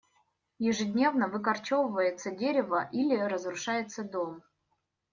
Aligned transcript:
Ежедневно 0.57 1.27
выкорчевывается 1.27 2.31
дерево 2.31 2.89
или 2.91 3.15
разрушается 3.15 4.03
дом. 4.03 4.41